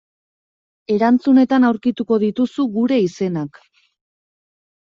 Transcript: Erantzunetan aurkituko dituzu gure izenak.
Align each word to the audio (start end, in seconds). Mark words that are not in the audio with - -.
Erantzunetan 0.95 1.67
aurkituko 1.69 2.19
dituzu 2.25 2.65
gure 2.79 2.99
izenak. 3.11 3.63